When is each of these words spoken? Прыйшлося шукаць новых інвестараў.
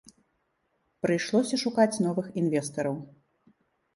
Прыйшлося 1.05 1.59
шукаць 1.63 2.01
новых 2.05 2.27
інвестараў. 2.43 2.95